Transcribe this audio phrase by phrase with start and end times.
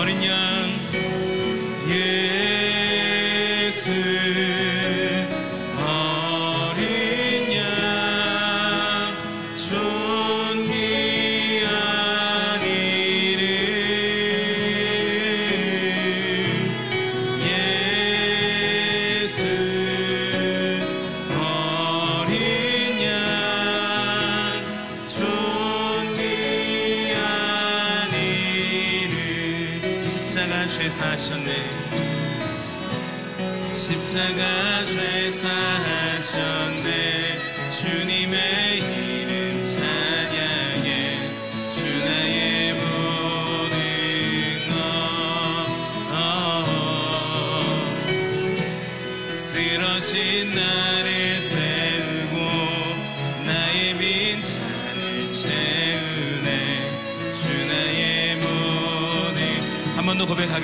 [0.00, 0.59] Glorinha.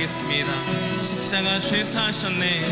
[0.06, 1.03] 고백하겠습니다.
[1.03, 2.65] 십자가 죄사하셨네.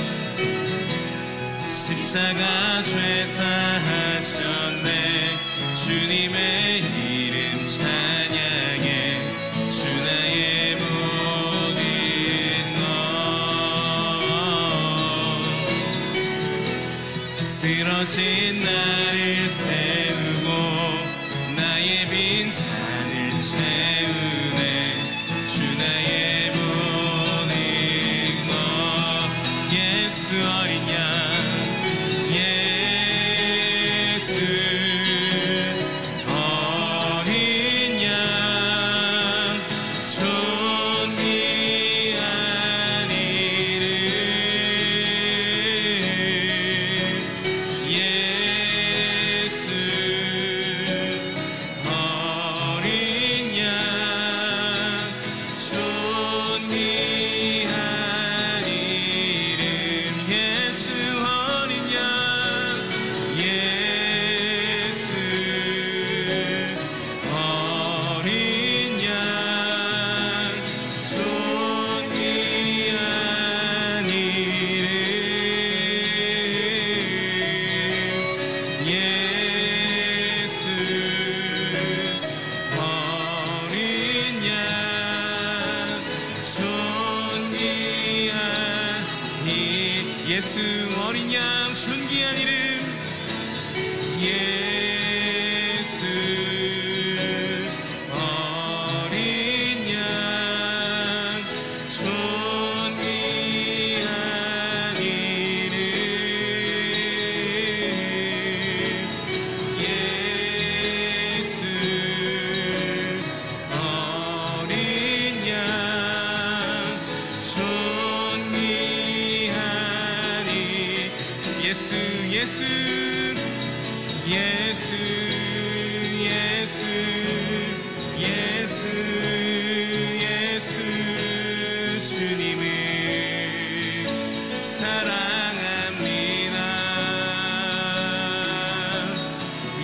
[1.67, 4.39] 십자가 죄사하셨네.
[5.75, 9.21] 주님의 이름 찬양해.
[9.69, 11.75] 주 나의 모든
[12.77, 12.85] 것.
[17.39, 19.44] 쓰러진 나를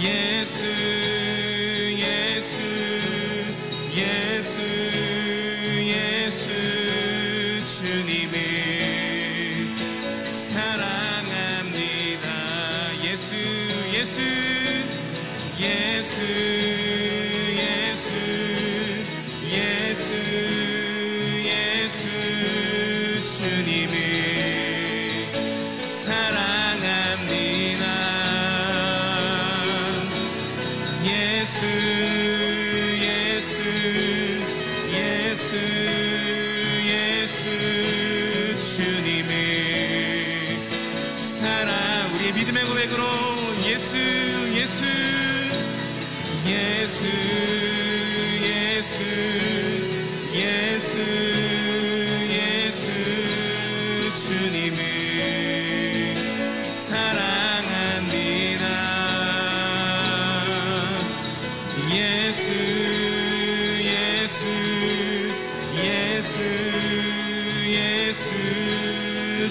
[0.01, 0.30] Yeah.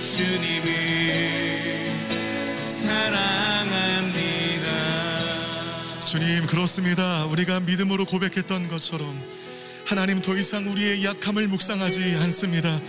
[0.02, 1.92] 주님을
[2.66, 4.20] 사랑합니다
[6.48, 7.26] 그렇습니다.
[7.26, 9.22] 우리가 믿음으로 고백했던 것처럼
[9.86, 12.80] 하나님 더 이상 우리의 약함을 묵상하지 않습니다.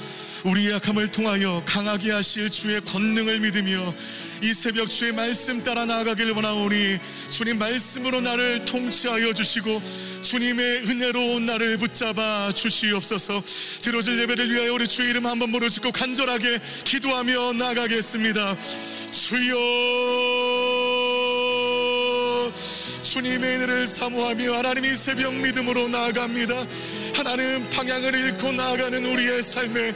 [0.44, 3.94] 우리 약함을 통하여 강하게 하실 주의 권능을 믿으며
[4.42, 6.98] 이 새벽 주의 말씀 따라 나아가길 원하오니
[7.28, 9.82] 주님 말씀으로 나를 통치하여 주시고
[10.30, 13.42] 주님의 은혜로 나를 붙잡아 주시옵소서
[13.82, 18.56] 들어질 예배를 위하여 우리 주의 이름 한번 부르짖고 간절하게 기도하며 나가겠습니다
[19.10, 19.56] 주여
[23.02, 26.64] 주님의 은혜를 사모하며 하나님이 새벽 믿음으로 나아갑니다.
[27.14, 29.92] 하나님 방향을 잃고 나아가는 우리의 삶에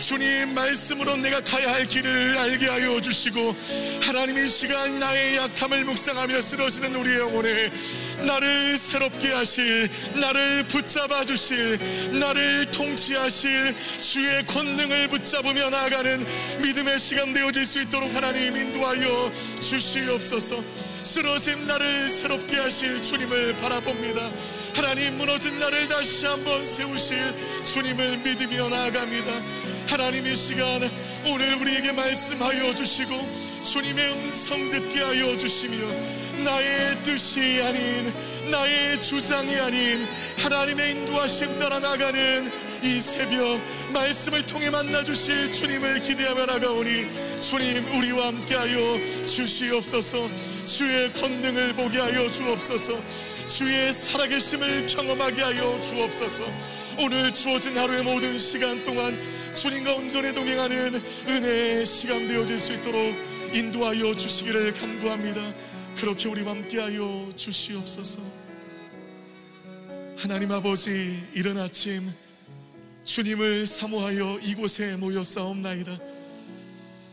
[0.00, 3.56] 주님 말씀으로 내가 가야 할 길을 알게 하여 주시고
[4.02, 7.70] 하나님 이 시간 나의 약함을 묵상하며 쓰러지는 우리의 영혼에
[8.26, 11.78] 나를 새롭게 하실 나를 붙잡아 주실
[12.18, 16.24] 나를 통치하실 주의 권능을 붙잡으며 나아가는
[16.62, 20.62] 믿음의 시간 되어질 수 있도록 하나님 인도하여 주시옵소서
[21.02, 24.30] 쓰러진 나를 새롭게 하실 주님을 바라봅니다.
[24.74, 27.18] 하나님 무너진 나를 다시 한번 세우실
[27.64, 29.32] 주님을 믿으며 나아갑니다.
[29.88, 30.80] 하나님 이 시간
[31.26, 33.10] 오늘 우리에게 말씀하여 주시고
[33.64, 35.76] 주님의 음성 듣게 하여 주시며
[36.44, 40.06] 나의 뜻이 아닌 나의 주장이 아닌
[40.38, 42.50] 하나님의 인도하심 따라 나가는
[42.82, 43.60] 이 새벽
[43.92, 50.30] 말씀을 통해 만나 주실 주님을 기대하며 나가오니 주님 우리와 함께하여 주시옵소서
[50.66, 52.92] 주의 권능을 보게 하여 주옵소서
[53.48, 56.44] 주의 살아계심을 경험하게 하여 주옵소서.
[57.00, 59.18] 오늘 주어진 하루의 모든 시간 동안
[59.54, 60.94] 주님과 온전히 동행하는
[61.26, 63.16] 은혜의 시간 되어질 수 있도록
[63.54, 65.40] 인도하여 주시기를 간구합니다.
[65.96, 68.20] 그렇게 우리와 함께하여 주시옵소서.
[70.18, 72.12] 하나님 아버지 이른 아침
[73.04, 75.98] 주님을 사모하여 이곳에 모였사옵나이다.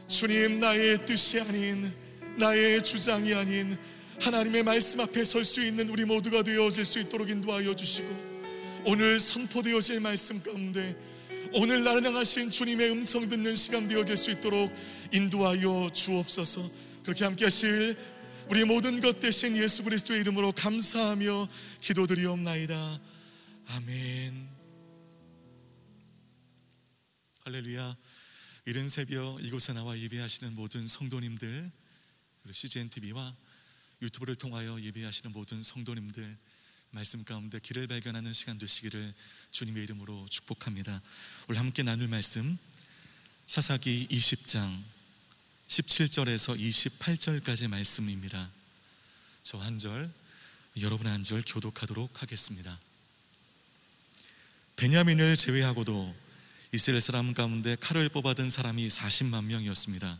[0.09, 1.93] 주님 나의 뜻이 아닌
[2.37, 3.77] 나의 주장이 아닌
[4.21, 9.99] 하나님의 말씀 앞에 설 수 있는 우리 모두가 되어질 수 있도록 인도하여 주시고 오늘 선포되어질
[9.99, 10.95] 말씀 가운데
[11.53, 14.73] 오늘 나를 향하신 주님의 음성 듣는 시간 되어질 수 있도록
[15.13, 16.69] 인도하여 주옵소서.
[17.03, 17.95] 그렇게 함께 하실
[18.49, 21.47] 우리 모든 것 대신 예수 그리스도의 이름으로 감사하며
[21.81, 22.99] 기도드리옵나이다.
[23.67, 24.49] 아멘.
[27.45, 27.95] 할렐루야.
[28.65, 31.71] 이른 새벽 이곳에 나와 예배하시는 모든 성도님들
[32.41, 33.35] 그리고 CGN TV와
[34.01, 36.37] 유튜브를 통하여 예배하시는 모든 성도님들
[36.91, 39.13] 말씀 가운데 길을 발견하는 시간 되시기를
[39.51, 41.01] 주님의 이름으로 축복합니다.
[41.47, 42.57] 오늘 함께 나눌 말씀
[43.47, 44.81] 사사기 20장
[45.67, 48.49] 17절에서 28절까지 말씀입니다.
[49.43, 50.11] 저 한 절,
[50.81, 52.79] 여러분 한 절 교독하도록 하겠습니다.
[54.75, 56.15] 베냐민을 제외하고도
[56.73, 60.17] 이스라엘 사람 가운데 칼을 뽑아든 사람이 40만 명이었습니다.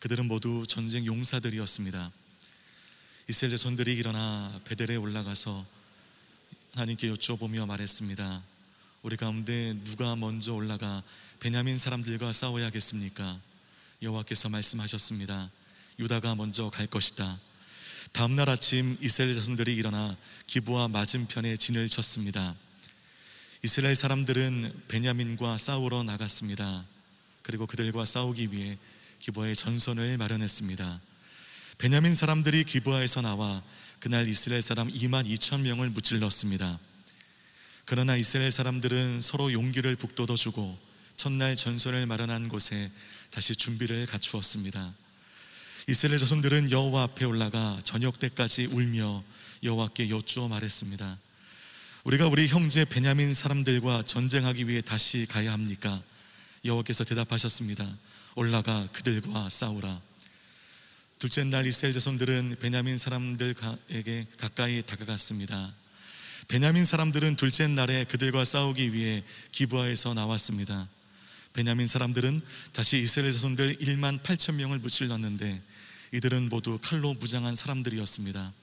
[0.00, 2.12] 그들은 모두 전쟁 용사들이었습니다.
[3.30, 5.64] 이스라엘 자손들이 일어나 베델에 올라가서
[6.72, 8.42] 하나님께 여쭤보며 말했습니다.
[9.02, 11.00] 우리 가운데 누가 먼저 올라가
[11.38, 13.38] 베냐민 사람들과 싸워야겠습니까?
[14.02, 15.48] 여호와께서 말씀하셨습니다.
[16.00, 17.38] 유다가 먼저 갈 것이다.
[18.10, 20.16] 다음 날 아침 이스라엘 자손들이 일어나
[20.48, 22.56] 기부와 맞은편에 진을 쳤습니다.
[23.62, 26.84] 이스라엘 사람들은 베냐민과 싸우러 나갔습니다.
[27.42, 28.76] 그리고 그들과 싸우기 위해
[29.20, 31.09] 기부하의 전선을 마련했습니다.
[31.80, 33.62] 베냐민 사람들이 기부하에서 나와
[34.00, 36.78] 그날 이스라엘 사람 2만 2천 명을 무찔렀습니다.
[37.86, 40.78] 그러나 이스라엘 사람들은 서로 용기를 북돋워 주고
[41.16, 42.90] 첫날 전선을 마련한 곳에
[43.30, 44.92] 다시 준비를 갖추었습니다.
[45.88, 49.24] 이스라엘 자손들은 여호와 앞에 올라가 저녁 때까지 울며
[49.62, 51.18] 여호와께 여쭈어 말했습니다.
[52.04, 56.02] 우리가 우리 형제 베냐민 사람들과 전쟁하기 위해 다시 가야 합니까?
[56.62, 57.88] 여호와께서 대답하셨습니다.
[58.34, 60.09] 올라가 그들과 싸우라.
[61.20, 65.70] 둘째 날 이스라엘 자손들은 베냐민 사람들에게 가까이 다가갔습니다.
[66.48, 69.22] 베냐민 사람들은 둘째 날에 그들과 싸우기 위해
[69.52, 70.88] 기부하에서 나왔습니다.
[71.52, 72.40] 베냐민 사람들은
[72.72, 75.60] 다시 이스라엘 자손들 1만 8천 명을 무찔렀는데
[76.14, 78.54] 이들은 모두 칼로 무장한 사람들이었습니다.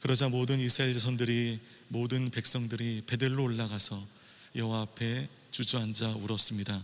[0.00, 4.02] 그러자 모든 이스라엘 자손들이 모든 백성들이 베델로 올라가서
[4.56, 6.82] 여호와 앞에 주저앉아 울었습니다.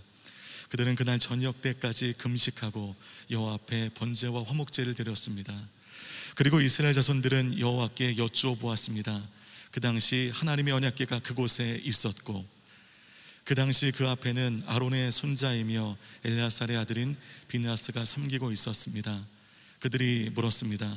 [0.69, 2.95] 그들은 그날 저녁 때까지 금식하고
[3.31, 5.55] 여호와 앞에 번제와 화목제를 드렸습니다.
[6.35, 9.23] 그리고 이스라엘 자손들은 여호와께 여쭈어 보았습니다.
[9.71, 12.45] 그 당시 하나님의 언약궤가 그곳에 있었고
[13.45, 17.17] 그 당시 그 앞에는 아론의 손자이며 엘리아살의 아들인
[17.49, 19.25] 비느하스가 섬기고 있었습니다.
[19.81, 20.93] 그들이 물었습니다.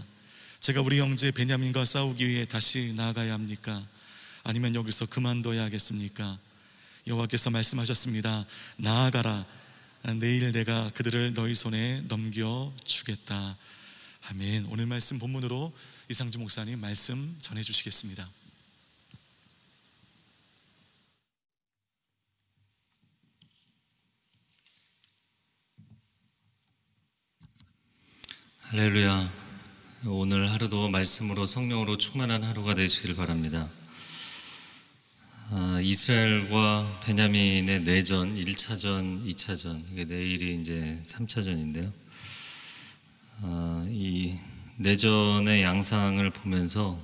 [0.60, 3.86] 제가 우리 형제 베냐민과 싸우기 위해 다시 나아가야 합니까?
[4.44, 6.38] 아니면 여기서 그만둬야 하겠습니까?
[7.08, 8.46] 여호와께서 말씀하셨습니다.
[8.78, 9.46] 나아가라.
[10.20, 13.58] 내일 내가 그들을 너희 손에 넘겨 주겠다.
[14.30, 14.66] 아멘.
[14.70, 15.74] 오늘 말씀 본문으로
[16.10, 18.28] 이상주 목사님 말씀 전해 주시겠습니다.
[28.62, 29.34] 할렐루야.
[30.06, 33.68] 오늘 하루도 말씀으로 성령으로 충만한 하루가 되시길 바랍니다.
[35.52, 41.92] 아, 이스라엘과 베냐민의 내전 1차전, 2차전, 이게 내일이 이제 3차전인데요.
[43.42, 44.38] 아, 이
[44.78, 47.02] 내전의 양상을 보면서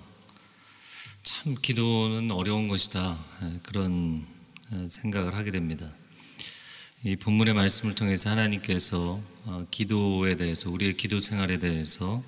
[1.24, 3.18] 참 기도는 어려운 것이다.
[3.42, 4.28] 예, 그런
[4.74, 5.92] 예, 생각을 하게 됩니다.
[7.04, 12.24] 이 본문의 말씀을 통해서 하나님께서 어, 기도에 대해서 우리의 기도 생활에 대해서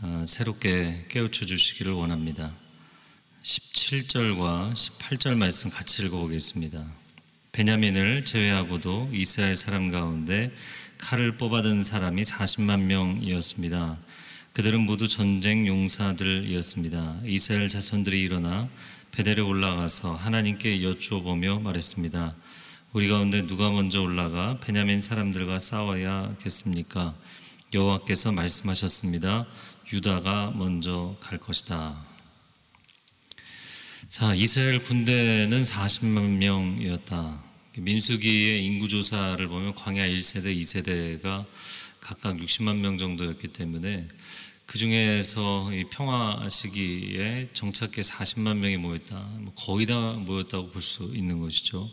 [0.00, 2.65] 어, 새롭게 깨우쳐 주시기를 원합니다.
[3.46, 6.84] 17절과 18절 말씀 같이 읽어보겠습니다.
[7.52, 10.52] 베냐민을 제외하고도 이스라엘 사람 가운데
[10.98, 13.98] 칼을 뽑아든 사람이 40만 명이었습니다.
[14.52, 17.20] 그들은 모두 전쟁 용사들이었습니다.
[17.24, 18.68] 이스라엘 자손들이 일어나
[19.12, 22.34] 베델에 올라가서 하나님께 여쭈어보며 말했습니다.
[22.94, 27.14] 우리 가운데 누가 먼저 올라가 베냐민 사람들과 싸워야겠습니까?
[27.72, 29.46] 여호와께서 말씀하셨습니다.
[29.92, 32.15] 유다가 먼저 갈 것이다.
[34.08, 37.42] 자, 이스라엘 군대는 40만 명이었다.
[37.76, 41.44] 민수기의 인구 조사를 보면 광야 1세대, 2세대가
[42.00, 44.06] 각각 60만 명 정도였기 때문에
[44.64, 49.16] 그 중에서 이 평화 시기에 정착계 40만 명이 모였다.
[49.40, 51.90] 뭐 거의 다 모였다고 볼 수 있는 것이죠.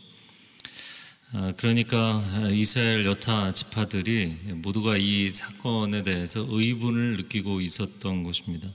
[1.32, 8.68] 아, 그러니까 이스라엘 여타 지파들이 모두가 이 사건에 대해서 의분을 느끼고 있었던 것입니다.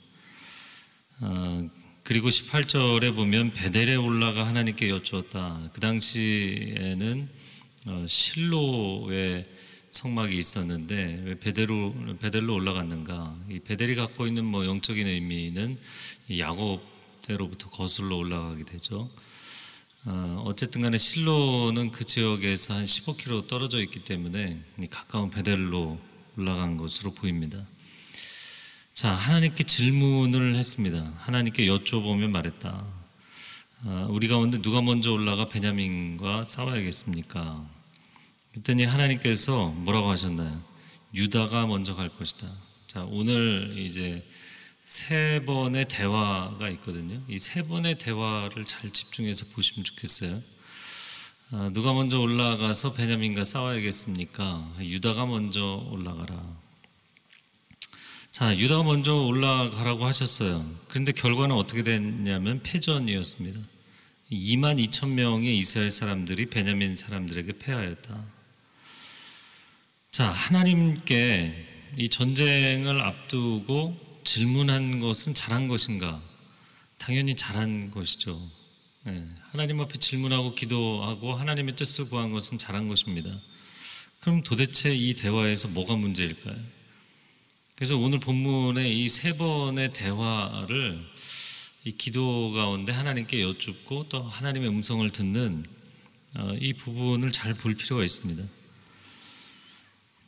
[2.10, 5.70] 아, 그리고 18절에 보면 베델에 올라가 하나님께 여쭈었다.
[5.72, 7.28] 그 당시에는
[7.86, 9.48] 어, 실로의
[9.90, 13.38] 성막이 있었는데 왜 베델로 베델로 올라갔는가?
[13.52, 15.78] 이 베델이 갖고 있는 뭐 영적인 의미는
[16.36, 19.08] 야곱대로부터 거슬러 올라가게 되죠.
[20.06, 26.00] 어, 어쨌든 간에 실로는 그 지역에서 한 15km 떨어져 있기 때문에 가까운 베델로
[26.38, 27.68] 올라간 것으로 보입니다.
[29.00, 31.14] 자, 하나님께 질문을 했습니다.
[31.20, 32.86] 하나님께 여쭤보면 말했다.
[33.86, 37.66] 어, 우리 가운데 누가 먼저 올라가 베냐민과 싸워야겠습니까?
[38.52, 40.62] 그랬더니 하나님께서 뭐라고 하셨나요?
[41.16, 42.46] 유다가 먼저 갈 것이다.
[42.88, 44.28] 자, 오늘 이제
[44.82, 47.22] 세 번의 대화가 있거든요.
[47.30, 50.42] 이 세 번의 대화를 잘 집중해서 보시면 좋겠어요.
[51.52, 54.76] 아, 누가 먼저 올라가서 베냐민과 싸워야겠습니까?
[54.82, 56.69] 유다가 먼저 올라가라.
[58.32, 60.66] 자, 유다가 먼저 올라가라고 하셨어요.
[60.88, 63.60] 그런데 결과는 어떻게 됐냐면 패전이었습니다.
[64.32, 68.24] 2만 2천 명의 이스라엘 사람들이 베냐민 사람들에게 패하였다.
[70.12, 71.66] 자, 하나님께
[71.98, 76.22] 이 전쟁을 앞두고 질문한 것은 잘한 것인가?
[77.00, 78.40] 당연히 잘한 것이죠.
[79.04, 83.32] 네, 하나님 앞에 질문하고 기도하고 하나님의 뜻을 구한 것은 잘한 것입니다.
[84.20, 86.79] 그럼 도대체 이 대화에서 뭐가 문제일까요?
[87.80, 91.00] 그래서 오늘 본문의 이 세 번의 대화를
[91.86, 95.66] 이 기도 가운데 하나님께 여쭙고 또 하나님의 음성을 듣는
[96.36, 98.44] 어, 이 부분을 잘 볼 필요가 있습니다.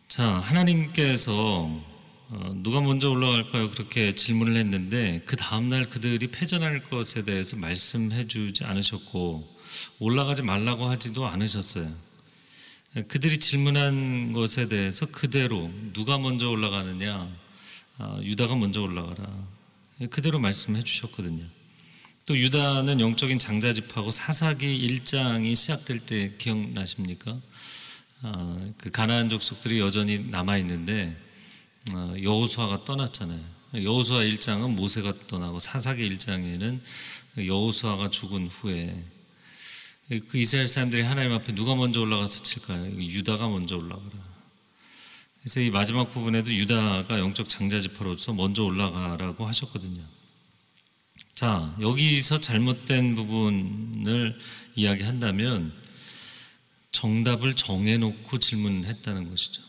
[0.07, 1.83] 자, 하나님께서
[2.29, 3.71] 어, 누가 먼저 올라갈까요?
[3.71, 9.45] 그렇게 질문을 했는데 그 다음날 그들이 패전할 것에 대해서 말씀해 주지 않으셨고
[9.99, 11.93] 올라가지 말라고 하지도 않으셨어요.
[13.09, 17.40] 그들이 질문한 것에 대해서 그대로 누가 먼저 올라가느냐 아,
[17.99, 19.25] 유다가 먼저 올라가라
[20.09, 21.43] 그대로 말씀해 주셨거든요.
[22.25, 27.39] 또 유다는 영적인 장자집하고 사사기 1장이 시작될 때 기억나십니까?
[28.23, 31.17] 아, 그 가나안 족속들이 여전히 남아 있는데
[31.93, 33.39] 어, 여호수아가 떠났잖아요.
[33.73, 36.79] 여호수아 1장은 모세가 떠나고 사사기 1장에는
[37.37, 39.03] 여호수아가 죽은 후에
[40.27, 43.01] 그 이스라엘 사람들이 하나님 앞에 누가 먼저 올라가서 칠까요?
[43.01, 44.30] 유다가 먼저 올라가라.
[45.41, 50.03] 그래서 이 마지막 부분에도 유다가 영적 장자지파로서 먼저 올라가라고 하셨거든요.
[51.33, 54.37] 자, 여기서 잘못된 부분을
[54.75, 55.73] 이야기한다면
[56.91, 59.63] 정답을 정해놓고 질문했다는 것이죠.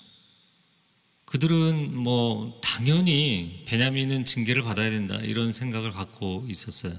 [1.25, 6.99] 그들은 뭐 당연히 베냐민은 징계를 받아야 된다 이런 생각을 갖고 있었어요.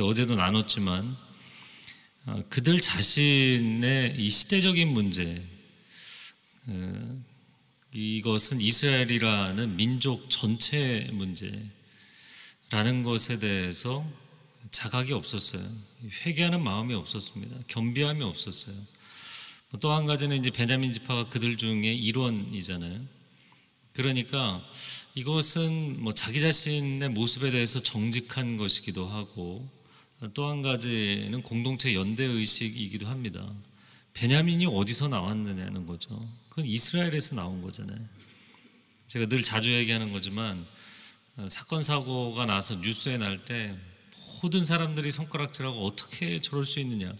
[0.00, 1.16] 어제도 나눴지만
[2.26, 5.46] 어, 그들 자신의 이 시대적인 문제
[6.66, 7.22] 어,
[7.92, 11.70] 이것은 이스라엘이라는 민족 전체 문제라는
[13.02, 14.06] 것에 대해서
[14.70, 15.66] 자각이 없었어요.
[16.24, 17.56] 회개하는 마음이 없었습니다.
[17.66, 18.76] 겸비함이 없었어요.
[19.80, 23.00] 또 한 가지는 이제 베냐민 지파가 그들 중에 일원이잖아요.
[23.92, 24.64] 그러니까
[25.16, 29.68] 이것은 뭐 자기 자신의 모습에 대해서 정직한 것이기도 하고
[30.34, 33.52] 또 한 가지는 공동체 연대 의식이기도 합니다.
[34.14, 36.28] 베냐민이 어디서 나왔느냐는 거죠.
[36.50, 37.98] 그건 이스라엘에서 나온 거잖아요.
[39.06, 40.66] 제가 늘 자주 얘기하는 거지만
[41.36, 43.74] 어, 사건 사고가 나서 뉴스에 날 때
[44.42, 47.12] 모든 사람들이 손가락질하고 어떻게 저럴 수 있느냐.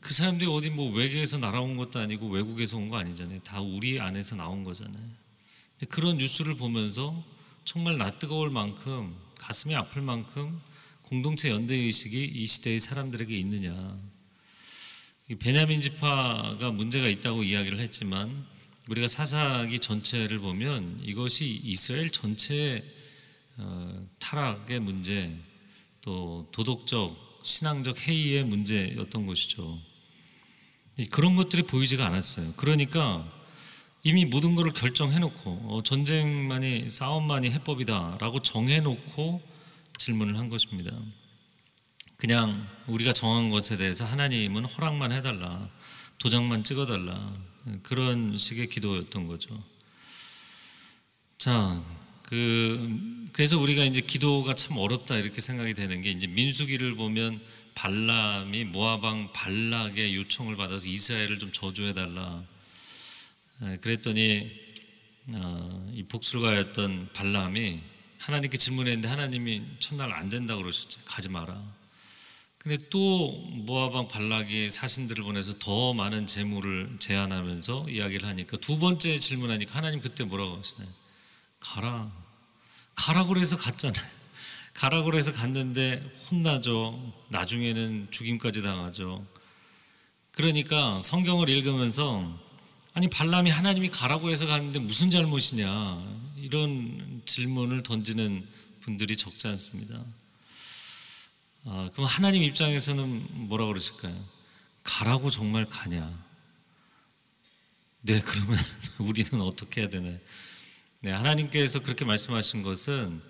[0.00, 3.40] 그 사람들이 어디 뭐 외계에서 날아온 것도 아니고 외국에서 온 거 아니잖아요.
[3.42, 5.04] 다 우리 안에서 나온 거잖아요.
[5.88, 7.24] 그런 뉴스를 보면서
[7.64, 10.60] 정말 낯뜨거울 만큼 가슴이 아플 만큼
[11.02, 13.96] 공동체 연대 의식이 이 시대의 사람들에게 있느냐.
[15.36, 18.46] 베냐민 지파가 문제가 있다고 이야기를 했지만
[18.88, 22.82] 우리가 사사기 전체를 보면 이것이 이스라엘 전체
[23.56, 25.36] 어, 타락의 문제
[26.00, 29.78] 또 도덕적 신앙적 해이의 문제였던 것이죠.
[31.10, 32.52] 그런 것들이 보이지가 않았어요.
[32.56, 33.30] 그러니까
[34.02, 39.42] 이미 모든 것을 결정해놓고 어, 전쟁만이 싸움만이 해법이다라고 정해놓고
[39.98, 40.90] 질문을 한 것입니다.
[42.20, 45.70] 그냥 우리가 정한 것에 대해서 하나님은 허락만 해달라,
[46.18, 47.34] 도장만 찍어달라
[47.82, 49.58] 그런 식의 기도였던 거죠.
[51.38, 51.82] 자,
[52.24, 57.42] 그 그래서 우리가 이제 기도가 참 어렵다 이렇게 생각이 되는 게 이제 민수기를 보면
[57.74, 62.44] 발람이 모아방 발락의 요청을 받아서 이스라엘을 좀 저주해 달라.
[63.80, 64.50] 그랬더니
[65.32, 67.80] 어, 이 복술가였던 발람이
[68.18, 71.00] 하나님께 질문했는데 하나님이 첫날 안 된다 그러셨죠.
[71.06, 71.79] 가지 마라.
[72.62, 79.74] 근데 또 모아방 발락이 사신들을 보내서 더 많은 재물을 제안하면서 이야기를 하니까 두 번째 질문하니까
[79.74, 80.88] 하나님 그때 뭐라고 하시나요?
[81.58, 82.12] 가라.
[82.94, 84.06] 가라고 그래서 갔잖아요.
[84.74, 87.14] 가라고 그래서 갔는데 혼나죠.
[87.28, 89.24] 나중에는 죽임까지 당하죠.
[90.32, 92.30] 그러니까 성경을 읽으면서
[92.92, 96.02] 아니 발람이 하나님이 가라고 해서 갔는데 무슨 잘못이냐
[96.36, 98.46] 이런 질문을 던지는
[98.80, 100.04] 분들이 적지 않습니다.
[101.64, 104.24] 아, 그럼 하나님 입장에서는 뭐라 그러실까요?
[104.82, 106.10] 가라고 정말 가냐?
[108.02, 108.58] 네, 그러면
[108.98, 110.18] 우리는 어떻게 해야 되나?
[111.02, 113.20] 네, 하나님께서 그렇게 말씀하신 것은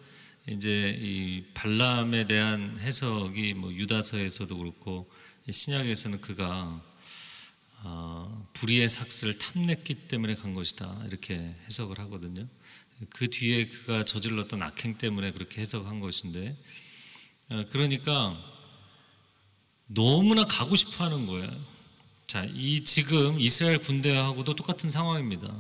[0.49, 5.11] 이제 이 발람에 대한 해석이 뭐 유다서에서도 그렇고
[5.51, 6.83] 신약에서는 그가
[7.83, 12.47] 어, 불의의 삭스를 탐냈기 때문에 간 것이다 이렇게 해석을 하거든요.
[13.09, 16.80] 그 뒤에 그가 저질렀던 악행 때문에 그렇게 해석한 것인데 어,
[17.71, 18.37] 그러니까
[19.87, 21.51] 너무나 가고 싶어 하는 거예요.
[22.27, 25.53] 자, 이 지금 이스라엘 군대하고도 똑같은 상황입니다.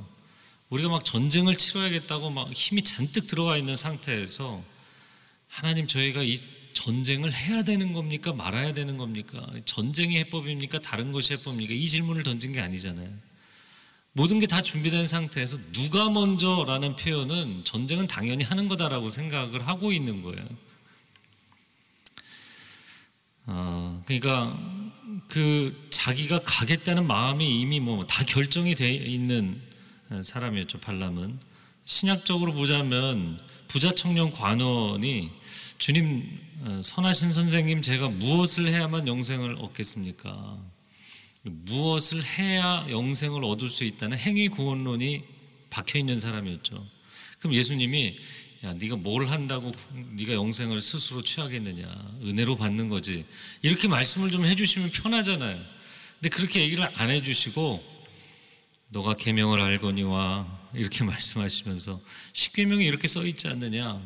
[0.68, 4.62] 우리가 막 전쟁을 치러야겠다고 막 힘이 잔뜩 들어가 있는 상태에서
[5.48, 6.38] 하나님 저희가 이
[6.72, 8.32] 전쟁을 해야 되는 겁니까?
[8.32, 9.44] 말아야 되는 겁니까?
[9.64, 10.78] 전쟁이 해법입니까?
[10.78, 11.74] 다른 것이 해법입니까?
[11.74, 13.10] 이 질문을 던진 게 아니잖아요.
[14.12, 20.22] 모든 게 다 준비된 상태에서 누가 먼저라는 표현은 전쟁은 당연히 하는 거다라고 생각을 하고 있는
[20.22, 20.46] 거예요.
[23.52, 24.56] 어, 그러니까
[25.28, 29.60] 그 자기가 가겠다는 마음이 이미 뭐 다 결정이 돼 있는
[30.22, 31.38] 사람이었죠 발람은
[31.84, 35.30] 신약적으로 보자면 부자 청년 관원이
[35.78, 40.58] 주님 어, 선하신 선생님 제가 무엇을 해야만 영생을 얻겠습니까?
[41.42, 45.22] 무엇을 해야 영생을 얻을 수 있다는 행위 구원론이
[45.70, 46.86] 박혀 있는 사람이었죠.
[47.38, 48.18] 그럼 예수님이
[48.62, 51.86] 야, 네가 뭘 한다고 네가 영생을 스스로 취하겠느냐?
[52.22, 53.24] 은혜로 받는 거지.
[53.62, 55.58] 이렇게 말씀을 좀 해주시면 편하잖아요.
[56.20, 57.82] 근데 그렇게 얘기를 안 해주시고
[58.90, 62.00] 너가 계명을 알거니와 이렇게 말씀하시면서
[62.34, 64.02] 십계명이 이렇게 써 있지 않느냐?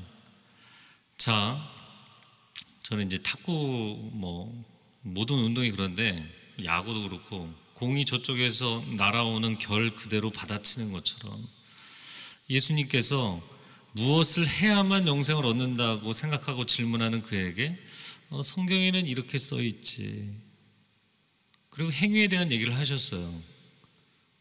[1.17, 1.59] 자,
[2.85, 4.65] 저는 이제 탁구 뭐
[5.01, 6.25] 모든 운동이 그런데
[6.63, 11.45] 야구도 그렇고 공이 저쪽에서 날아오는 결 그대로 받아치는 것처럼
[12.49, 13.43] 예수님께서
[13.95, 17.79] 무엇을 해야만 영생을 얻는다고 생각하고 질문하는 그에게
[18.31, 20.35] 어, 성경에는 이렇게 써 있지.
[21.71, 23.41] 그리고 행위에 대한 얘기를 하셨어요.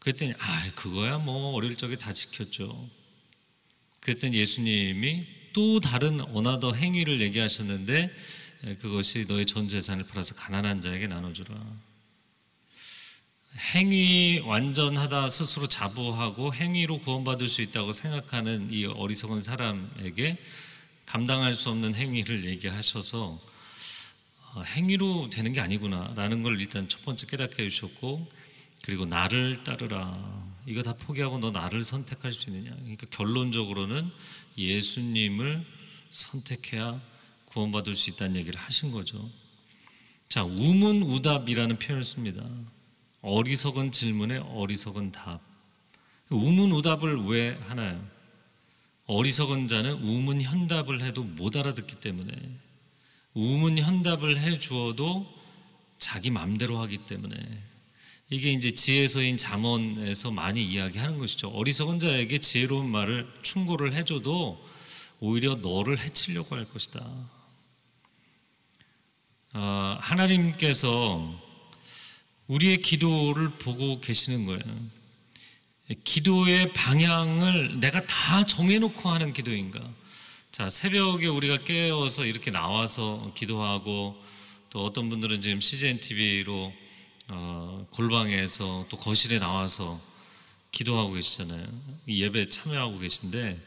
[0.00, 2.90] 그랬더니 아 그거야 뭐 어릴 적에 다 지켰죠.
[4.00, 8.14] 그랬더니 예수님이 또 다른 another 행위를 얘기하셨는데
[8.80, 11.54] 그것이 너의 전 재산을 팔아서 가난한 자에게 나눠주라.
[13.56, 20.38] 행위 완전하다 스스로 자부하고 행위로 구원받을 수 있다고 생각하는 이 어리석은 사람에게
[21.06, 23.40] 감당할 수 없는 행위를 얘기하셔서
[24.54, 28.28] 아, 행위로 되는 게 아니구나라는 걸 일단 첫 번째 깨닫게 해주셨고
[28.82, 34.10] 그리고 나를 따르라 이거 다 포기하고 너 나를 선택할 수 있느냐 그러니까 결론적으로는
[34.58, 35.64] 예수님을
[36.10, 37.00] 선택해야
[37.46, 39.30] 구원받을 수 있다는 얘기를 하신 거죠.
[40.28, 42.44] 자 우문우답이라는 표현을 씁니다.
[43.24, 45.40] 어리석은 질문에 어리석은 답.
[46.28, 48.06] 우문우답을 왜 하나요?
[49.06, 52.32] 어리석은 자는 우문현답을 해도 못 알아듣기 때문에
[53.32, 55.26] 우문현답을 해 주어도
[55.96, 57.34] 자기 맘대로 하기 때문에
[58.28, 61.48] 이게 이제 지혜서인 잠언에서 많이 이야기하는 것이죠.
[61.48, 64.62] 어리석은 자에게 지혜로운 말을 충고를 해줘도
[65.20, 67.02] 오히려 너를 해치려고 할 것이다.
[69.54, 71.43] 아, 하나님께서
[72.48, 74.60] 우리의 기도를 보고 계시는 거예요.
[76.04, 79.80] 기도의 방향을 내가 다 정해놓고 하는 기도인가?
[80.50, 84.22] 자, 새벽에 우리가 깨어서 이렇게 나와서 기도하고
[84.70, 86.72] 또 어떤 분들은 지금 CGN TV로
[87.28, 90.00] 어, 골방에서 또 거실에 나와서
[90.70, 91.66] 기도하고 계시잖아요.
[92.08, 93.60] 예배 참여하고 계신데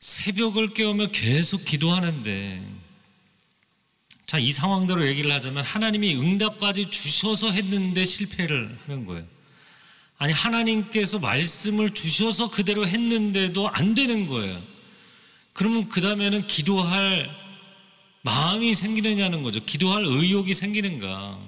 [0.00, 2.83] 새벽을 깨우며 계속 기도하는데
[4.26, 9.24] 자, 이 상황대로 얘기를 하자면 하나님이 응답까지 주셔서 했는데 실패를 하는 거예요.
[10.16, 14.62] 아니, 하나님께서 말씀을 주셔서 그대로 했는데도 안 되는 거예요.
[15.52, 17.30] 그러면 그 다음에는 기도할
[18.22, 19.62] 마음이 생기느냐는 거죠.
[19.64, 21.38] 기도할 의욕이 생기는가.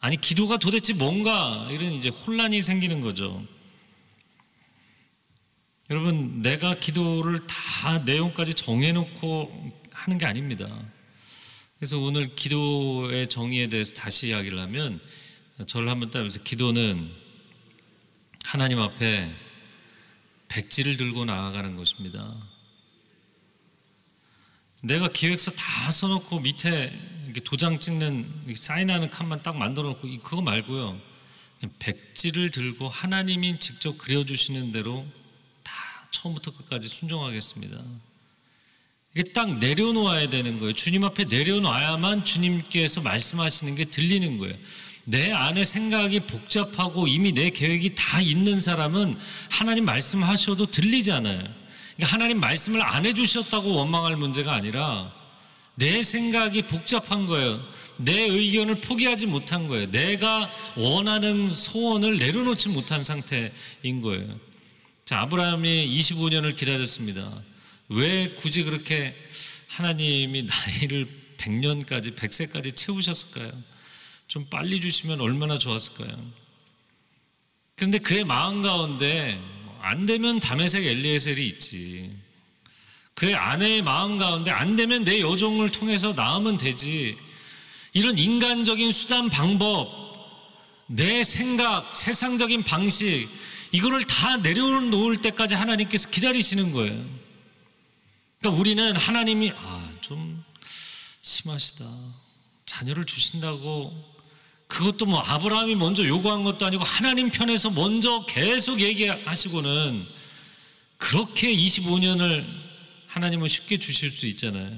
[0.00, 3.44] 아니, 기도가 도대체 뭔가 이런 이제 혼란이 생기는 거죠.
[5.90, 10.66] 여러분, 내가 기도를 다 내용까지 정해놓고 하는 게 아닙니다.
[11.78, 15.00] 그래서 오늘 기도의 정의에 대해서 다시 이야기를 하면
[15.66, 17.10] 저를 한번 따라서 기도는
[18.44, 19.34] 하나님 앞에
[20.48, 22.34] 백지를 들고 나아가는 것입니다.
[24.82, 26.92] 내가 기획서 다 써놓고 밑에
[27.44, 30.98] 도장 찍는 사인하는 칸만 딱 만들어 놓고 그거 말고요.
[31.78, 35.06] 백지를 들고 하나님이 직접 그려주시는 대로
[35.62, 35.72] 다
[36.10, 37.82] 처음부터 끝까지 순종하겠습니다.
[39.16, 40.74] 이게 딱 내려놓아야 되는 거예요.
[40.74, 44.54] 주님 앞에 내려놔야만 주님께서 말씀하시는 게 들리는 거예요.
[45.04, 49.16] 내 안에 생각이 복잡하고 이미 내 계획이 다 있는 사람은
[49.50, 51.38] 하나님 말씀하셔도 들리지 않아요.
[51.38, 55.10] 그러니까 하나님 말씀을 안 해주셨다고 원망할 문제가 아니라
[55.76, 57.64] 내 생각이 복잡한 거예요.
[57.96, 59.90] 내 의견을 포기하지 못한 거예요.
[59.90, 64.38] 내가 원하는 소원을 내려놓지 못한 상태인 거예요.
[65.06, 67.32] 자, 아브라함이 25년을 기다렸습니다.
[67.88, 69.14] 왜 굳이 그렇게
[69.68, 73.52] 하나님이 나이를 100년까지, 100세까지 채우셨을까요?
[74.26, 76.16] 좀 빨리 주시면 얼마나 좋았을까요?
[77.76, 79.40] 그런데 그의 마음 가운데
[79.80, 82.10] 안 되면 담에색 엘리에셀이 있지.
[83.14, 87.16] 그의 아내의 마음 가운데 안 되면 내 여종을 통해서 낳으면 되지.
[87.92, 89.88] 이런 인간적인 수단 방법,
[90.86, 93.28] 내 생각, 세상적인 방식,
[93.72, 97.25] 이거를 다 내려놓을 때까지 하나님께서 기다리시는 거예요.
[98.40, 100.44] 그러니까 우리는 하나님이 아, 좀
[101.22, 101.84] 심하시다.
[102.66, 104.16] 자녀를 주신다고
[104.68, 110.06] 그것도 뭐 아브라함이 먼저 요구한 것도 아니고 하나님 편에서 먼저 계속 얘기하시고는
[110.98, 112.44] 그렇게 25년을
[113.06, 114.76] 하나님은 쉽게 주실 수 있잖아요.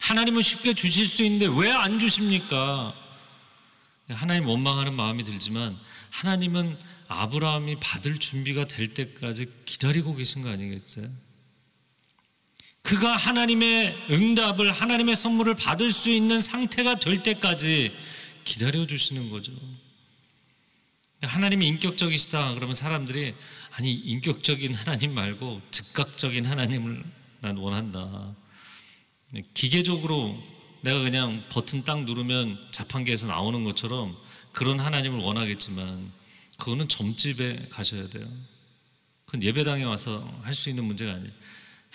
[0.00, 2.94] 하나님은 쉽게 주실 수 있는데 왜 안 주십니까?
[4.08, 5.76] 하나님 원망하는 마음이 들지만
[6.10, 11.08] 하나님은 아브라함이 받을 준비가 될 때까지 기다리고 계신 거 아니겠어요?
[12.86, 17.92] 그가 하나님의 응답을 하나님의 선물을 받을 수 있는 상태가 될 때까지
[18.44, 19.50] 기다려 주시는 거죠.
[21.20, 23.34] 하나님이 인격적이시다 그러면 사람들이
[23.72, 27.02] 아니 인격적인 하나님 말고 즉각적인 하나님을
[27.40, 28.36] 난 원한다.
[29.52, 30.40] 기계적으로
[30.82, 34.16] 내가 그냥 버튼 딱 누르면 자판기에서 나오는 것처럼
[34.52, 36.12] 그런 하나님을 원하겠지만
[36.56, 38.28] 그거는 점집에 가셔야 돼요.
[39.24, 41.32] 그건 예배당에 와서 할 수 있는 문제가 아니에요.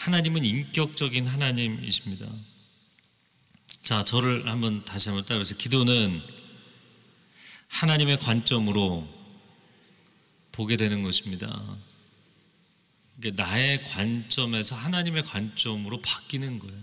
[0.02, 2.26] 하나님은 인격적인 하나님이십니다.
[3.84, 6.20] 자, 저를 한번 다시 한번 따라서 기도는
[7.68, 9.08] 하나님의 관점으로
[10.52, 11.78] 보게 되는 것입니다.
[13.20, 16.80] 이게 나의 관점에서 하나님의 관점으로 바뀌는 거예요.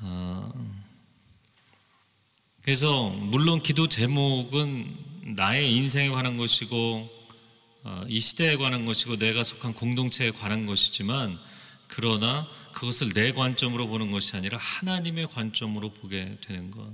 [0.00, 0.52] 아,
[2.62, 7.21] 그래서 물론 기도 제목은 나의 인생에 관한 것이고 어,
[8.08, 11.38] 이 시대에 관한 것이고 내가 속한 공동체에 관한 것이지만
[11.88, 16.90] 그러나 그것을 내 관점으로 보는 것이 아니라 하나님의 관점으로 보게 되는 것.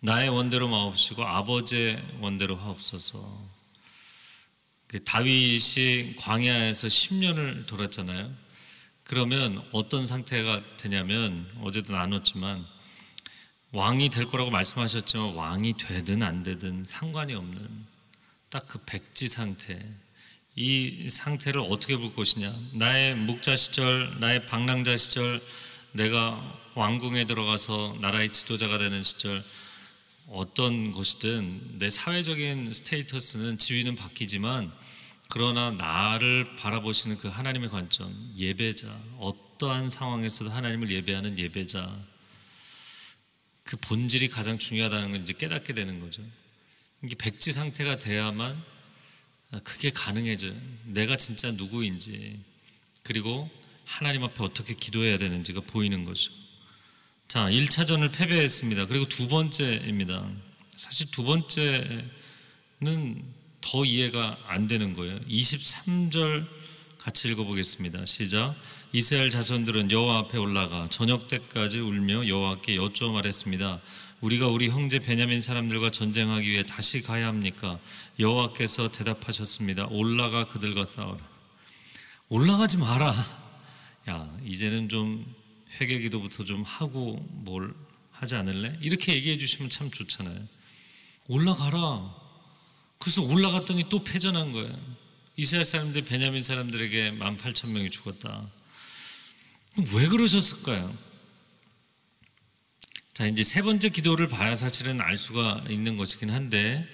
[0.00, 3.54] 나의 원대로 마옵시고 아버지의 원대로 하옵소서.
[4.86, 8.32] 그 다윗이 광야에서 10년을 돌았잖아요.
[9.02, 12.64] 그러면 어떤 상태가 되냐면 어제도 나눴지만
[13.72, 17.93] 왕이 될 거라고 말씀하셨지만 왕이 되든 안 되든 상관이 없는
[18.54, 19.76] 딱 그 백지 상태.
[20.54, 22.54] 이 상태를 어떻게 볼 것이냐?
[22.74, 25.42] 나의 목자 시절, 나의 방랑자 시절,
[25.90, 26.40] 내가
[26.76, 29.42] 왕궁에 들어가서 나라의 지도자가 되는 시절,
[30.28, 34.72] 어떤 것이든 내 사회적인 스테이터스는 지위는 바뀌지만
[35.30, 38.86] 그러나 나를 바라보시는 그 하나님의 관점, 예배자,
[39.18, 41.92] 어떠한 상황에서도 하나님을 예배하는 예배자,
[43.64, 46.22] 그 본질이 가장 중요하다는 걸 이제 깨닫게 되는 거죠.
[47.04, 48.60] 이게 백지 상태가 돼야만
[49.62, 50.54] 그게 가능해져요.
[50.86, 52.40] 내가 진짜 누구인지,
[53.02, 53.50] 그리고
[53.84, 56.32] 하나님 앞에 어떻게 기도해야 되는지가 보이는 거죠.
[57.28, 58.86] 자, 1차전을 패배했습니다.
[58.86, 60.30] 그리고 두 번째입니다.
[60.76, 62.10] 사실 두 번째는
[63.60, 65.20] 더 이해가 안 되는 거예요.
[65.20, 66.46] 23절
[66.98, 68.04] 같이 읽어보겠습니다.
[68.06, 68.56] 시작.
[68.92, 73.80] 이스라엘 자손들은 여호와 앞에 올라가 저녁 때까지 울며 여호와께 여쭈어 말했습니다.
[74.24, 77.78] 우리가 우리 형제 베냐민 사람들과 전쟁하기 위해 다시 가야 합니까?
[78.18, 79.88] 여호와께서 대답하셨습니다.
[79.90, 81.20] 올라가 그들과 싸워라.
[82.30, 83.14] 올라가지 마라.
[84.08, 85.26] 야, 이제는 좀
[85.78, 87.74] 회개 기도부터 좀 하고 뭘
[88.12, 88.78] 하지 않을래?
[88.80, 90.40] 이렇게 얘기해 주시면 참 좋잖아요.
[91.28, 92.14] 올라가라.
[92.98, 94.74] 그래서 올라갔더니 또 패전한 거예요.
[95.36, 98.48] 이스라엘 사람들 베냐민 사람들에게 18,000명이 죽었다.
[99.94, 100.96] 왜 그러셨을까요?
[103.14, 106.84] 자, 이제 세 번째 기도를 봐야 사실은 알 수가 있는 것이긴 한데,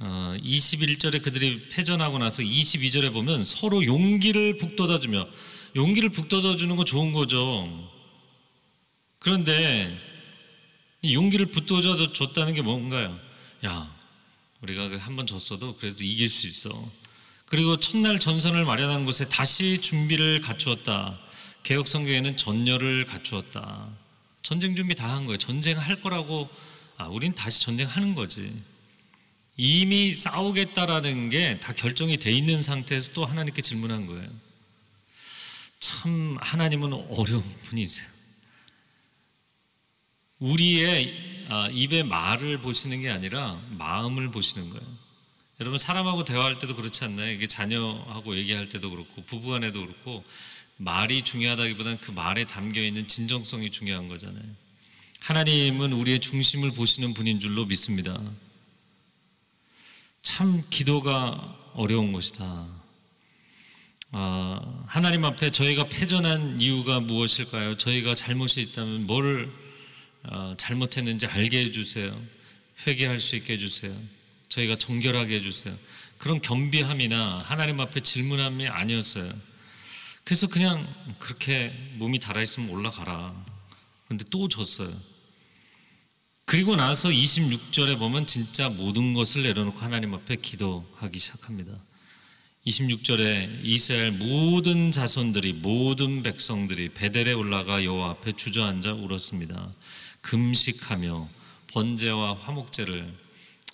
[0.00, 5.28] 어, 21절에 그들이 패전하고 나서 22절에 보면 서로 용기를 북돋아 주며,
[5.76, 7.68] 용기를 북돋아 주는 거 좋은 거죠.
[9.18, 9.94] 그런데,
[11.04, 13.18] 용기를 북돋아 줬다는 게 뭔가요?
[13.66, 13.94] 야,
[14.62, 16.90] 우리가 한 번 졌어도 그래도 이길 수 있어.
[17.44, 21.18] 그리고 첫날 전선을 마련한 곳에 다시 준비를 갖추었다.
[21.62, 24.03] 개혁 성경에는 전열을 갖추었다.
[24.44, 25.38] 전쟁 준비 다 한 거예요.
[25.38, 26.48] 전쟁할 거라고
[26.98, 28.62] 아, 우린 다시 전쟁하는 거지.
[29.56, 34.28] 이미 싸우겠다라는 게 다 결정이 돼 있는 상태에서 또 하나님께 질문한 거예요.
[35.78, 38.06] 참 하나님은 어려운 분이세요.
[40.40, 44.86] 우리의 아, 입의 말을 보시는 게 아니라 마음을 보시는 거예요.
[45.60, 47.30] 여러분 사람하고 대화할 때도 그렇지 않나요?
[47.30, 50.24] 이게 자녀하고 얘기할 때도 그렇고 부부간에도 그렇고
[50.84, 54.44] 말이 중요하다기보다는 그 말에 담겨 있는 진정성이 중요한 거잖아요.
[55.20, 58.20] 하나님은 우리의 중심을 보시는 분인 줄로 믿습니다.
[60.20, 62.66] 참 기도가 어려운 것이다.
[64.12, 67.78] 아, 하나님 앞에 저희가 패전한 이유가 무엇일까요?
[67.78, 69.50] 저희가 잘못이 있다면 뭘
[70.24, 72.22] 어, 잘못했는지 알게 해주세요.
[72.86, 73.96] 회개할 수 있게 해주세요.
[74.50, 75.76] 저희가 정결하게 해주세요.
[76.18, 79.32] 그런 겸비함이나 하나님 앞에 질문함이 아니었어요.
[80.24, 80.86] 그래서 그냥
[81.18, 83.34] 그렇게 몸이 달아있으면 올라가라.
[84.08, 84.90] 근데 또 졌어요.
[86.46, 91.72] 그리고 나서 26절에 보면 진짜 모든 것을 내려놓고 하나님 앞에 기도하기 시작합니다.
[92.66, 99.70] 26절에 이스라엘 모든 자손들이 모든 백성들이 베델에 올라가 여호와 앞에 주저앉아 울었습니다.
[100.22, 101.28] 금식하며
[101.68, 103.12] 번제와 화목제를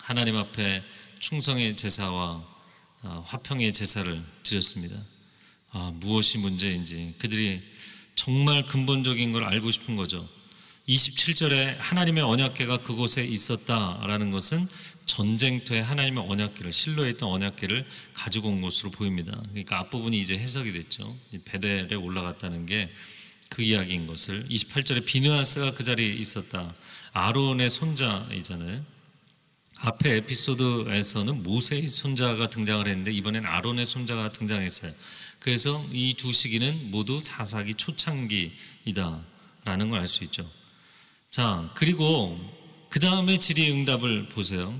[0.01, 0.83] 하나님 앞에
[1.19, 2.43] 충성의 제사와
[3.03, 4.97] 아, 화평의 제사를 드렸습니다.
[5.71, 7.61] 아, 무엇이 문제인지 그들이
[8.15, 10.27] 정말 근본적인 걸 알고 싶은 거죠.
[10.87, 14.67] 27절에 하나님의 언약궤가 그곳에 있었다라는 것은
[15.05, 19.41] 전쟁터에 하나님의 언약궤를 실로에 있던 언약궤를 가지고 온 것으로 보입니다.
[19.49, 21.17] 그러니까 앞부분이 이제 해석이 됐죠.
[21.45, 22.91] 베델에 올라갔다는 게
[23.51, 26.73] 그 이야기인 것을 28절에 비느하스가 그 자리에 있었다.
[27.11, 28.81] 아론의 손자이잖아요.
[29.83, 34.91] 앞에 에피소드에서는 모세의 손자가 등장을 했는데 이번엔 아론의 손자가 등장했어요.
[35.39, 40.49] 그래서 이 두 시기는 모두 사사기 초창기이다라는 걸 알 수 있죠.
[41.31, 42.37] 자, 그리고
[42.89, 44.77] 그 다음에 질의 응답을 보세요.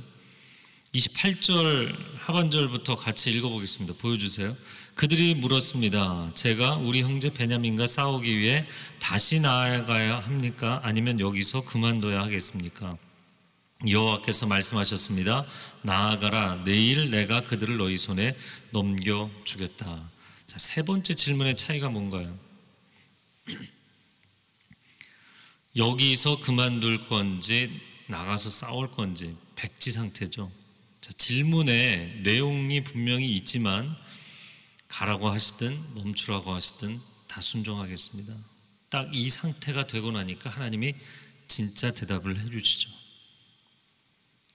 [0.93, 3.93] 28절 하반절부터 같이 읽어보겠습니다.
[3.97, 4.55] 보여주세요.
[4.93, 6.31] 그들이 물었습니다.
[6.35, 8.67] 제가 우리 형제 베냐민과 싸우기 위해
[8.99, 10.81] 다시 나아가야 합니까?
[10.83, 12.97] 아니면 여기서 그만둬야 하겠습니까?
[13.87, 15.45] 여호와께서 말씀하셨습니다.
[15.81, 16.63] 나아가라.
[16.63, 18.37] 내일 내가 그들을 너희 손에
[18.71, 20.09] 넘겨 주겠다.
[20.47, 22.37] 자, 세 번째 질문의 차이가 뭔가요?
[25.75, 30.51] 여기서 그만둘 건지 나가서 싸울 건지 백지 상태죠.
[30.99, 33.89] 자, 질문에 내용이 분명히 있지만
[34.87, 38.35] 가라고 하시든 멈추라고 하시든 다 순종하겠습니다.
[38.91, 40.93] 딱 이 상태가 되고 나니까 하나님이
[41.47, 42.89] 진짜 대답을 해 주시죠.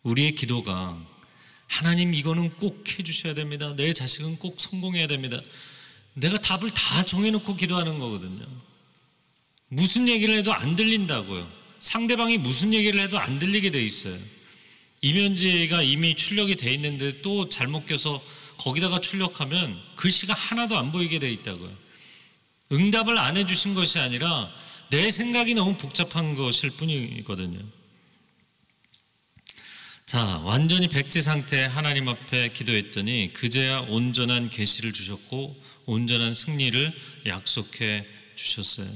[0.07, 0.97] 우리의 기도가
[1.67, 3.75] 하나님 이거는 꼭 해주셔야 됩니다.
[3.75, 5.41] 내 자식은 꼭 성공해야 됩니다.
[6.15, 8.47] 내가 답을 다 정해놓고 기도하는 거거든요.
[9.69, 11.51] 무슨 얘기를 해도 안 들린다고요.
[11.81, 14.17] 상대방이 무슨 얘기를 해도 안 들리게 돼 있어요.
[15.03, 18.23] 이면지가 이미 출력이 돼 있는데 또 잘못 껴서
[18.59, 21.71] 거기다가 출력하면 글씨가 하나도 안 보이게 돼 있다고요.
[22.73, 24.51] 응답을 안 해주신 것이 아니라
[24.91, 27.61] 내 생각이 너무 복잡한 것일 뿐이거든요.
[30.07, 36.95] 자, 완전히 백지 상태 하나님 앞에 기도했더니 그제야 온전한 계시를 주셨고 온전한 승리를
[37.27, 38.89] 약속해 주셨어요.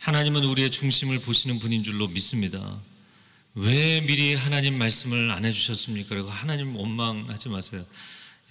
[0.00, 2.82] 하나님은 우리의 중심을 보시는 분인 줄로 믿습니다.
[3.54, 6.10] 왜 미리 하나님 말씀을 안 해주셨습니까?
[6.10, 7.82] 그리고 하나님 원망하지 마세요.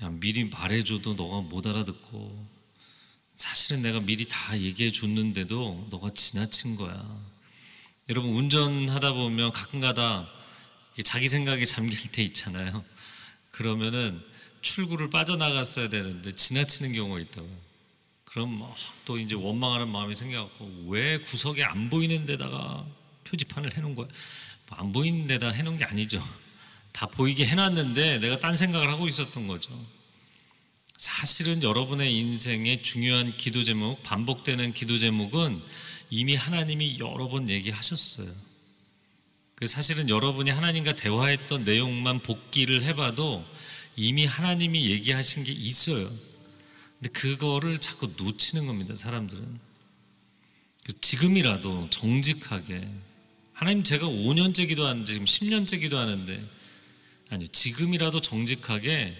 [0.02, 2.48] 야, 미리 말해줘도 너가 못 알아듣고
[3.36, 7.00] 사실은 내가 미리 다 얘기해 줬는데도 너가 지나친 거야.
[8.10, 10.42] 여러분 운전하다 보면 가끔가다
[11.02, 12.84] 자기 생각에 잠길 때 있잖아요.
[13.52, 14.22] 그러면은
[14.62, 17.64] 출구를 빠져나갔어야 되는데 지나치는 경우가 있다고요.
[18.26, 22.86] 그럼 뭐또 이제 원망하는 마음이 생겨갖고 왜 구석에 안 보이는 데다가
[23.24, 24.08] 표지판을 해놓은 거야?
[24.08, 26.24] 뭐 안 보이는 데다 해놓은 게 아니죠.
[26.92, 29.86] 다 보이게 해놨는데 내가 딴 생각을 하고 있었던 거죠.
[30.98, 35.62] 사실은 여러분의 인생의 중요한 기도 제목, 반복되는 기도 제목은
[36.10, 38.34] 이미 하나님이 여러 번 얘기하셨어요.
[39.56, 43.46] 그 사실은 여러분이 하나님과 대화했던 내용만 복기를 해봐도
[43.96, 46.10] 이미 하나님이 얘기하신 게 있어요.
[47.00, 49.60] 근데 그거를 자꾸 놓치는 겁니다, 사람들은.
[51.00, 52.88] 지금이라도 정직하게
[53.54, 56.44] 하나님 제가 5년째 기도하는데 지금 10년째 기도하는데
[57.30, 59.16] 아니요 지금이라도 정직하게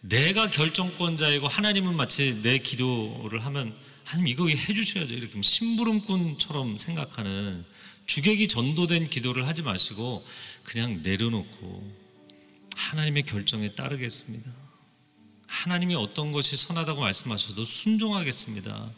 [0.00, 3.74] 내가 결정권자이고 하나님은 마치 내 기도를 하면
[4.04, 7.64] 하나님 이거 해주셔야죠 이렇게 심부름꾼처럼 생각하는
[8.06, 10.24] 주객이 전도된 기도를 하지 마시고
[10.62, 12.04] 그냥 내려놓고
[12.76, 14.50] 하나님의 결정에 따르겠습니다.
[15.46, 18.90] 하나님이 어떤 것이 선하다고 말씀하셔도 순종하겠습니다.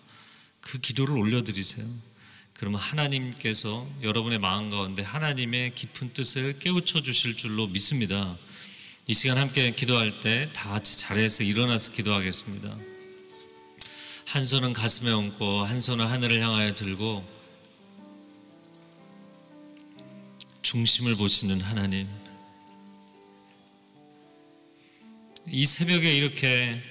[0.60, 1.86] 그 기도를 올려드리세요.
[2.54, 8.36] 그러면 하나님께서 여러분의 마음 가운데 하나님의 깊은 뜻을 깨우쳐 주실 줄로 믿습니다.
[9.06, 12.76] 이 시간 함께 기도할 때 다 같이 자리에서 일어나서 기도하겠습니다.
[14.24, 17.35] 한 손은 가슴에 얹고 한 손은 하늘을 향하여 들고
[20.66, 22.08] 중심을 보시는 하나님.
[25.46, 26.82] 이 새벽에 이렇게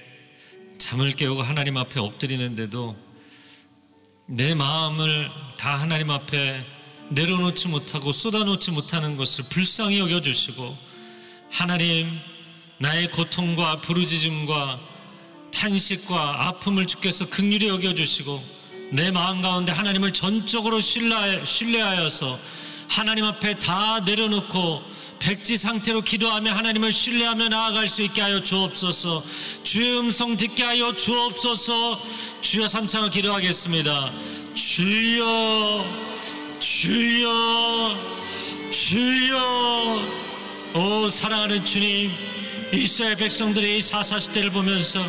[0.78, 2.96] 잠을 깨우고 하나님 앞에 엎드리는데도
[4.24, 6.64] 내 마음을 다 하나님 앞에
[7.10, 10.74] 내려놓지 못하고 쏟아놓지 못하는 것을 불쌍히 여겨주시고
[11.50, 12.18] 하나님
[12.78, 14.80] 나의 고통과 부르짖음과
[15.52, 18.42] 탄식과 아픔을 주께서 극률히 여겨주시고
[18.92, 24.82] 내 마음 가운데 하나님을 전적으로 신뢰하여서 하나님 앞에 다 내려놓고
[25.18, 29.24] 백지 상태로 기도하며 하나님을 신뢰하며 나아갈 수 있게 하여 주옵소서.
[29.64, 32.00] 주의 음성 듣게 하여 주옵소서.
[32.42, 34.12] 주여 삼창을 기도하겠습니다.
[34.54, 35.84] 주여
[36.60, 37.96] 주여
[38.70, 40.26] 주여.
[40.74, 42.12] 오 사랑하는 주님
[42.72, 45.02] 이스라엘 백성들의 사사시대를 보면서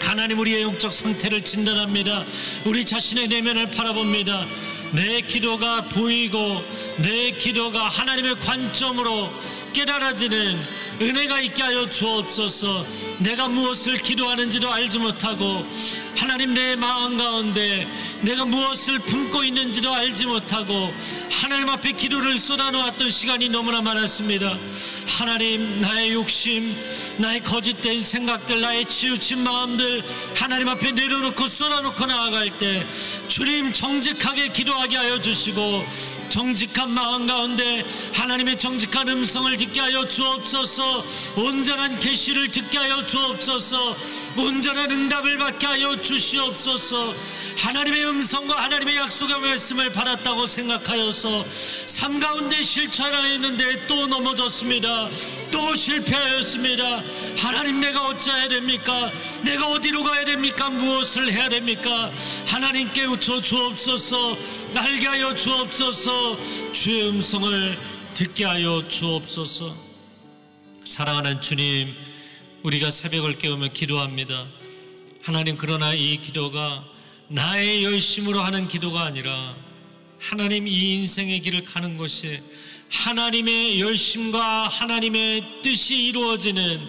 [0.00, 2.24] 하나님 우리의 영적 상태를 진단합니다.
[2.64, 4.46] 우리 자신의 내면을 바라봅니다
[4.92, 6.62] 내 기도가 보이고
[6.98, 9.30] 내 기도가 하나님의 관점으로
[9.72, 10.58] 깨달아지는
[11.00, 12.86] 은혜가 있게 하여 주옵소서.
[13.18, 15.66] 내가 무엇을 기도하는지도 알지 못하고
[16.16, 17.86] 하나님 내 마음 가운데
[18.22, 20.92] 내가 무엇을 품고 있는지도 알지 못하고
[21.30, 24.56] 하나님 앞에 기도를 쏟아놓았던 시간이 너무나 많았습니다.
[25.18, 26.74] 하나님 나의 욕심
[27.18, 30.02] 나의 거짓된 생각들 나의 치우친 마음들
[30.34, 32.86] 하나님 앞에 내려놓고 쏟아놓고 나아갈 때
[33.28, 35.84] 주님 정직하게 기도하게 하여 주시고
[36.28, 41.04] 정직한 마음 가운데 하나님의 정직한 음성을 듣게 하여 주옵소서.
[41.36, 43.96] 온전한 계시를 듣게 하여 주옵소서.
[44.36, 47.14] 온전한 응답을 받게 하여 주시옵소서.
[47.58, 51.44] 하나님의 음성과 하나님의 약속의 말씀을 받았다고 생각하여서
[51.86, 55.08] 삶 가운데 실천하였는데 또 넘어졌습니다.
[55.50, 57.02] 또 실패하였습니다.
[57.38, 59.10] 하나님 내가 어찌해야 됩니까?
[59.42, 60.68] 내가 어디로 가야 됩니까?
[60.68, 62.10] 무엇을 해야 됩니까?
[62.46, 64.36] 하나님 깨우쳐 주옵소서.
[64.74, 66.15] 알게 하여 주옵소서
[66.72, 67.78] 주의 음성을
[68.14, 69.76] 듣게 하여 주옵소서.
[70.84, 71.94] 사랑하는 주님
[72.62, 74.46] 우리가 새벽을 깨우며 기도합니다.
[75.22, 76.84] 하나님 그러나 이 기도가
[77.28, 79.56] 나의 열심으로 하는 기도가 아니라
[80.18, 82.40] 하나님 이 인생의 길을 가는 것이
[82.90, 86.80] 하나님의 열심과 하나님의 뜻이 이루어지는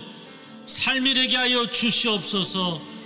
[0.65, 2.97] 삶이 되게 하여 주시옵소서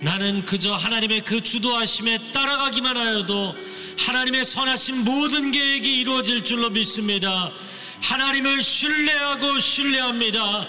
[0.00, 3.54] 나는 그저 하나님의 그 주도하심에 따라가기만 하여도
[3.98, 7.50] 하나님의 선하신 모든 계획이 이루어질 줄로 믿습니다.
[8.02, 10.66] 하나님을 신뢰하고 신뢰합니다.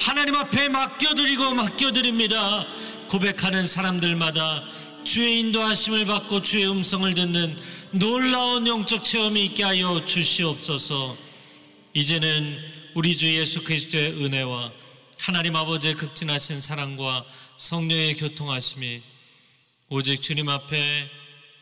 [0.00, 2.66] 하나님 앞에 맡겨드리고 맡겨드립니다.
[3.08, 4.64] 고백하는 사람들마다
[5.02, 7.56] 주의 인도하심을 받고 주의 음성을 듣는
[7.90, 11.16] 놀라운 영적 체험이 있게 하여 주시옵소서.
[11.94, 12.58] 이제는
[12.94, 14.70] 우리 주 예수 그리스도의 은혜와
[15.18, 17.24] 하나님 아버지의 극진하신 사랑과
[17.58, 19.02] 성령의 교통하심이
[19.88, 21.10] 오직 주님 앞에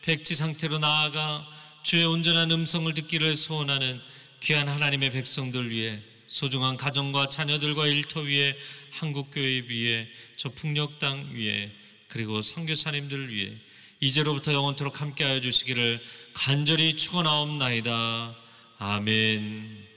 [0.03, 1.43] 백지 상태로 나아가
[1.81, 3.99] 주의 온전한 음성을 듣기를 소원하는
[4.39, 8.55] 귀한 하나님의 백성들 위해 소중한 가정과 자녀들과 일터 위에
[8.91, 11.71] 한국교회 위에 저 풍력 땅 위에
[12.09, 13.53] 그리고 선교사님들 위해
[13.99, 15.99] 이제로부터 영원토록 함께하여 주시기를
[16.31, 18.35] 간절히 축원하옵나이다.
[18.77, 19.96] 아멘.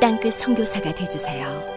[0.00, 1.75] 땅끝 성교사가 되주세요